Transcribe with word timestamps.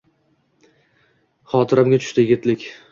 Xotirimga 1.55 2.03
tushdi 2.05 2.27
yigitlik 2.29 2.73